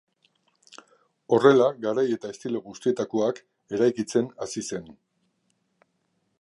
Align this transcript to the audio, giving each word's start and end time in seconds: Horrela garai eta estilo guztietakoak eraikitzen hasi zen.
Horrela 1.35 1.67
garai 1.83 2.05
eta 2.15 2.31
estilo 2.35 2.63
guztietakoak 2.71 3.43
eraikitzen 3.79 4.33
hasi 4.47 4.65
zen. 4.71 4.93